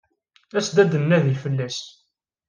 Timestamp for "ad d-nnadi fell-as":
0.83-1.79